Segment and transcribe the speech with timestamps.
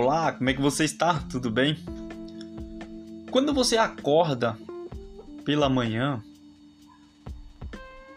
[0.00, 1.18] Olá, como é que você está?
[1.28, 1.76] Tudo bem?
[3.32, 4.56] Quando você acorda
[5.44, 6.22] pela manhã,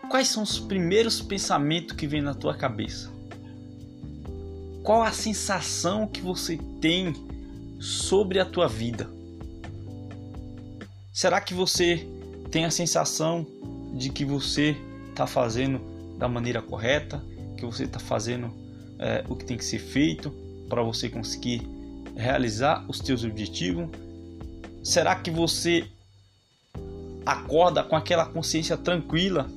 [0.08, 3.12] quais são os primeiros pensamentos que vêm na tua cabeça?
[4.84, 7.16] Qual a sensação que você tem
[7.80, 9.10] sobre a tua vida?
[11.12, 12.08] Será que você
[12.52, 13.44] tem a sensação
[13.96, 14.78] de que você
[15.10, 15.82] está fazendo
[16.20, 17.26] da maneira correta,
[17.58, 18.54] que você está fazendo
[19.00, 20.32] é, o que tem que ser feito
[20.72, 21.81] para você conseguir
[22.16, 23.90] realizar os teus objetivos?
[24.84, 25.88] Será que você
[27.26, 29.50] acorda com aquela consciência tranquila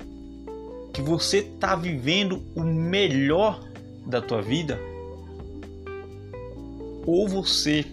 [0.93, 3.61] que você está vivendo o melhor
[4.05, 4.79] da tua vida?
[7.05, 7.85] Ou você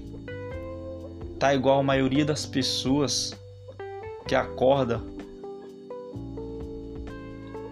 [1.38, 3.34] tá igual a maioria das pessoas
[4.26, 5.02] que acorda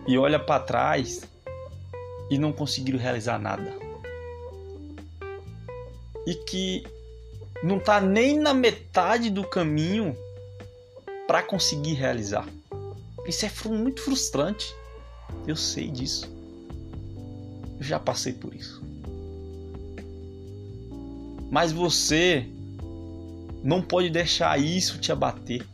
[0.07, 1.21] e olha para trás
[2.31, 3.90] e não conseguiram realizar nada.
[6.31, 6.85] E que
[7.61, 10.17] não tá nem na metade do caminho
[11.27, 12.49] para conseguir realizar.
[13.27, 14.73] Isso é muito frustrante.
[15.45, 16.31] Eu sei disso.
[17.81, 18.81] Eu já passei por isso.
[21.51, 22.47] Mas você
[23.65, 25.67] não pode deixar isso te abater.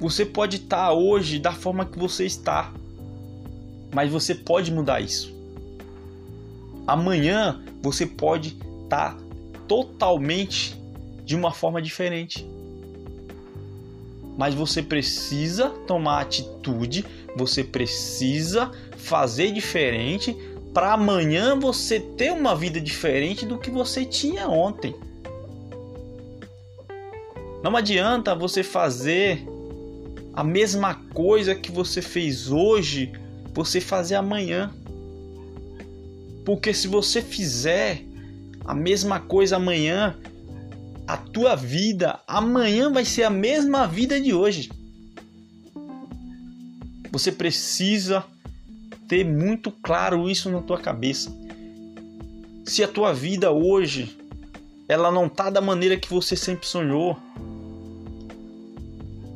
[0.00, 2.72] Você pode estar hoje da forma que você está,
[3.92, 5.41] mas você pode mudar isso.
[6.86, 9.16] Amanhã você pode estar
[9.68, 10.76] totalmente
[11.24, 12.46] de uma forma diferente.
[14.36, 17.04] Mas você precisa tomar atitude,
[17.36, 20.36] você precisa fazer diferente
[20.72, 24.94] para amanhã você ter uma vida diferente do que você tinha ontem.
[27.62, 29.46] Não adianta você fazer
[30.32, 33.12] a mesma coisa que você fez hoje,
[33.52, 34.72] você fazer amanhã.
[36.44, 38.02] Porque se você fizer
[38.64, 40.16] a mesma coisa amanhã,
[41.06, 44.70] a tua vida amanhã vai ser a mesma vida de hoje.
[47.10, 48.24] Você precisa
[49.08, 51.30] ter muito claro isso na tua cabeça.
[52.64, 54.16] Se a tua vida hoje
[54.88, 57.16] ela não tá da maneira que você sempre sonhou,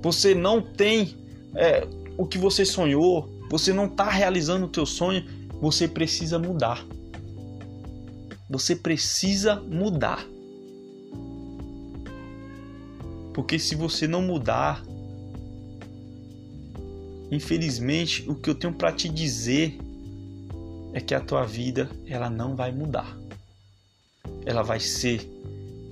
[0.02, 1.14] você não tem
[1.54, 1.86] é,
[2.16, 5.24] o que você sonhou, você não está realizando o teu sonho,
[5.60, 6.84] você precisa mudar.
[8.48, 10.24] Você precisa mudar.
[13.34, 14.82] Porque se você não mudar,
[17.30, 19.76] infelizmente, o que eu tenho para te dizer
[20.92, 23.18] é que a tua vida ela não vai mudar.
[24.44, 25.28] Ela vai ser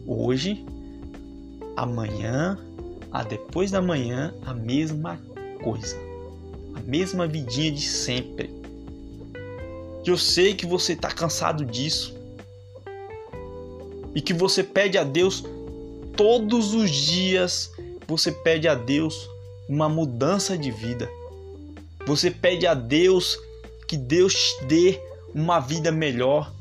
[0.07, 0.65] hoje,
[1.77, 2.59] amanhã
[3.11, 5.21] a depois da manhã a mesma
[5.63, 5.97] coisa,
[6.75, 8.51] a mesma vidinha de sempre.
[10.05, 12.14] Eu sei que você está cansado disso
[14.15, 15.45] e que você pede a Deus
[16.17, 17.71] todos os dias,
[18.07, 19.29] você pede a Deus
[19.69, 21.09] uma mudança de vida.
[22.07, 23.39] Você pede a Deus
[23.89, 25.01] que Deus te dê
[25.35, 26.53] uma vida melhor,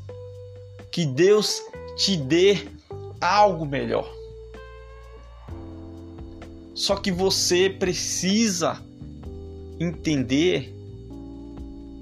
[0.90, 1.62] que Deus
[1.96, 2.66] te dê
[3.20, 4.12] algo melhor.
[6.74, 8.82] Só que você precisa
[9.78, 10.74] entender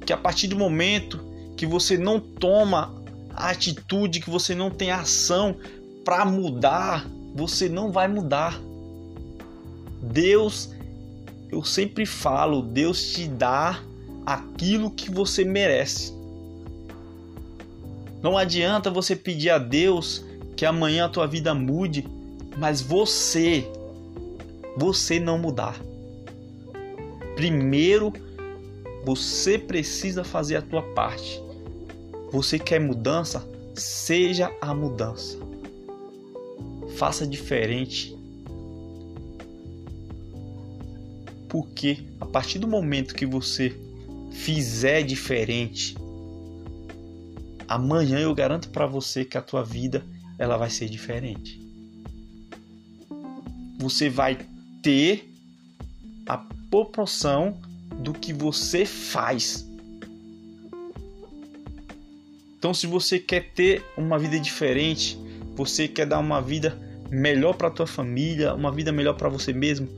[0.06, 1.20] que a partir do momento
[1.56, 3.01] que você não toma
[3.34, 5.56] atitude, que você não tem ação
[6.04, 8.60] para mudar, você não vai mudar.
[10.02, 10.70] Deus,
[11.50, 13.80] eu sempre falo, Deus te dá
[14.26, 16.12] aquilo que você merece.
[18.22, 20.24] Não adianta você pedir a Deus
[20.56, 22.06] que amanhã a tua vida mude,
[22.56, 23.66] mas você
[24.76, 25.78] você não mudar.
[27.34, 28.12] Primeiro,
[29.04, 31.42] você precisa fazer a tua parte.
[32.32, 33.46] Você quer mudança?
[33.74, 35.36] Seja a mudança.
[36.96, 38.16] Faça diferente.
[41.46, 43.78] Porque a partir do momento que você
[44.30, 45.94] fizer diferente,
[47.68, 50.02] amanhã eu garanto para você que a tua vida
[50.38, 51.60] ela vai ser diferente.
[53.78, 54.38] Você vai
[54.82, 55.30] ter
[56.26, 56.38] a
[56.70, 57.60] proporção
[58.02, 59.70] do que você faz.
[62.62, 65.18] Então, se você quer ter uma vida diferente,
[65.56, 66.78] você quer dar uma vida
[67.10, 69.88] melhor para tua família, uma vida melhor para você mesmo,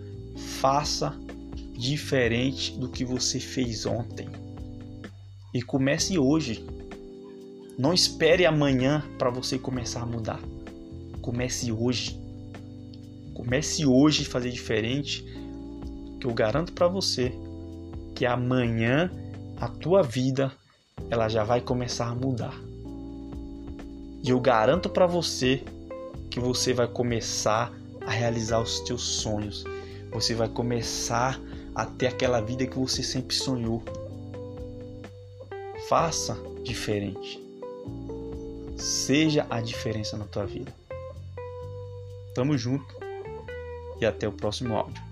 [0.63, 1.15] faça
[1.77, 4.31] diferente do que você fez ontem.
[5.53, 6.65] E comece hoje.
[7.79, 10.41] Não espere amanhã para você começar a mudar.
[11.21, 12.19] Comece hoje.
[13.35, 15.23] Comece hoje a fazer diferente,
[16.19, 17.31] que eu garanto para você
[18.15, 19.11] que amanhã
[19.59, 20.51] a tua vida
[21.15, 22.55] ela já vai começar a mudar.
[24.23, 25.63] E eu garanto para você
[26.31, 27.73] que você vai começar
[28.05, 29.65] a realizar os teus sonhos.
[30.11, 31.41] Você vai começar
[31.75, 33.83] a ter aquela vida que você sempre sonhou.
[35.89, 37.41] Faça diferente.
[38.77, 40.75] Seja a diferença na tua vida.
[42.35, 42.93] Tamo junto
[44.01, 45.03] e até o próximo áudio.